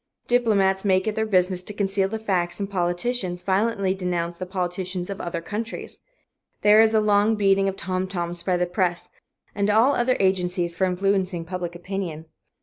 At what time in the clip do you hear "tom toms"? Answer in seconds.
7.75-8.41